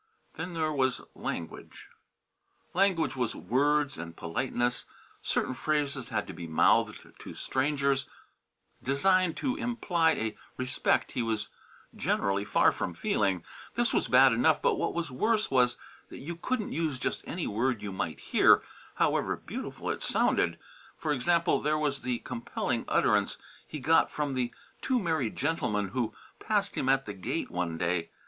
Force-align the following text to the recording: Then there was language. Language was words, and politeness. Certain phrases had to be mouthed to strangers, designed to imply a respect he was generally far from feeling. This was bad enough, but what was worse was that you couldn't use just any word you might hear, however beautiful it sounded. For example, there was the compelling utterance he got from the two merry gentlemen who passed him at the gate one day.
Then 0.33 0.55
there 0.55 0.73
was 0.73 1.01
language. 1.13 1.85
Language 2.73 3.15
was 3.15 3.35
words, 3.35 3.99
and 3.99 4.17
politeness. 4.17 4.87
Certain 5.21 5.53
phrases 5.53 6.09
had 6.09 6.25
to 6.25 6.33
be 6.33 6.47
mouthed 6.47 7.05
to 7.19 7.35
strangers, 7.35 8.07
designed 8.81 9.37
to 9.37 9.55
imply 9.55 10.13
a 10.13 10.35
respect 10.57 11.11
he 11.11 11.21
was 11.21 11.49
generally 11.95 12.43
far 12.45 12.71
from 12.71 12.95
feeling. 12.95 13.43
This 13.75 13.93
was 13.93 14.07
bad 14.07 14.33
enough, 14.33 14.59
but 14.59 14.73
what 14.73 14.95
was 14.95 15.11
worse 15.11 15.51
was 15.51 15.77
that 16.09 16.17
you 16.17 16.35
couldn't 16.35 16.71
use 16.73 16.97
just 16.97 17.23
any 17.27 17.45
word 17.45 17.83
you 17.83 17.91
might 17.91 18.19
hear, 18.31 18.63
however 18.95 19.35
beautiful 19.37 19.91
it 19.91 20.01
sounded. 20.01 20.57
For 20.97 21.11
example, 21.13 21.61
there 21.61 21.77
was 21.77 22.01
the 22.01 22.17
compelling 22.17 22.85
utterance 22.87 23.37
he 23.67 23.79
got 23.79 24.09
from 24.09 24.33
the 24.33 24.51
two 24.81 24.97
merry 24.97 25.29
gentlemen 25.29 25.89
who 25.89 26.15
passed 26.39 26.73
him 26.73 26.89
at 26.89 27.05
the 27.05 27.13
gate 27.13 27.51
one 27.51 27.77
day. 27.77 28.09